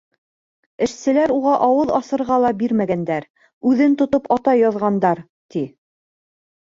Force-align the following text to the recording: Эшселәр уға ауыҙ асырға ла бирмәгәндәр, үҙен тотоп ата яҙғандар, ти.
Эшселәр 0.85 1.33
уға 1.33 1.51
ауыҙ 1.65 1.91
асырға 1.99 2.37
ла 2.45 2.51
бирмәгәндәр, 2.63 3.29
үҙен 3.73 3.95
тотоп 4.03 4.33
ата 4.37 4.57
яҙғандар, 4.65 5.23
ти. 5.57 5.63